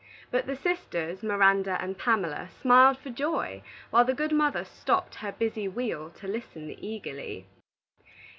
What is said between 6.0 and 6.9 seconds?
to listen